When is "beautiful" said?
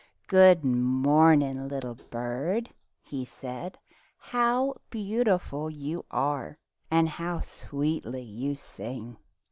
4.89-5.69